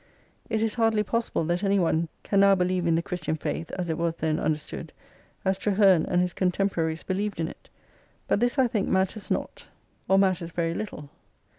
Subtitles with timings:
[0.49, 3.87] It is hardly possible that any one can now believe in the Christian faith (as
[3.87, 4.93] it was then understood)
[5.45, 7.69] as Traheme and his contemporaries believed in it.
[8.27, 9.67] But this, I think, matters not,
[10.07, 11.09] or matters very little.